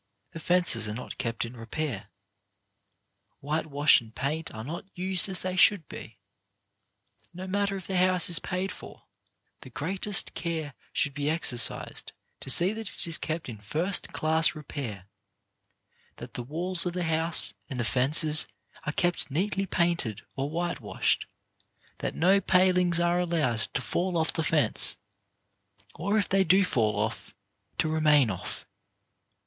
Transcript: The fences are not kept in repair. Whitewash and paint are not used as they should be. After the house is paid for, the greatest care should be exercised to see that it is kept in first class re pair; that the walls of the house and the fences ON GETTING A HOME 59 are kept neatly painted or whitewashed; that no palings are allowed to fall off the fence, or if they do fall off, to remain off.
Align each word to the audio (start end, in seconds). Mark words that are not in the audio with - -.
The 0.31 0.39
fences 0.39 0.87
are 0.87 0.95
not 0.95 1.19
kept 1.19 1.45
in 1.45 1.55
repair. 1.55 2.07
Whitewash 3.39 4.01
and 4.01 4.15
paint 4.15 4.51
are 4.51 4.63
not 4.63 4.87
used 4.95 5.29
as 5.29 5.41
they 5.41 5.55
should 5.55 5.87
be. 5.87 6.17
After 7.37 7.79
the 7.79 7.97
house 7.97 8.27
is 8.27 8.39
paid 8.39 8.71
for, 8.71 9.03
the 9.61 9.69
greatest 9.69 10.33
care 10.33 10.73
should 10.91 11.13
be 11.13 11.29
exercised 11.29 12.13
to 12.39 12.49
see 12.49 12.73
that 12.73 12.89
it 12.91 13.05
is 13.05 13.19
kept 13.19 13.47
in 13.47 13.59
first 13.59 14.11
class 14.11 14.55
re 14.55 14.63
pair; 14.63 15.05
that 16.15 16.33
the 16.33 16.41
walls 16.41 16.83
of 16.87 16.93
the 16.93 17.03
house 17.03 17.53
and 17.69 17.79
the 17.79 17.83
fences 17.85 18.47
ON 18.47 18.47
GETTING 18.47 18.57
A 18.57 18.57
HOME 18.57 18.91
59 18.91 18.91
are 18.91 18.95
kept 19.11 19.31
neatly 19.31 19.65
painted 19.67 20.21
or 20.35 20.49
whitewashed; 20.49 21.27
that 21.99 22.15
no 22.15 22.41
palings 22.41 22.99
are 22.99 23.19
allowed 23.19 23.59
to 23.75 23.81
fall 23.81 24.17
off 24.17 24.33
the 24.33 24.41
fence, 24.41 24.97
or 25.93 26.17
if 26.17 26.27
they 26.27 26.43
do 26.43 26.65
fall 26.65 26.97
off, 26.97 27.35
to 27.77 27.87
remain 27.87 28.31
off. 28.31 28.65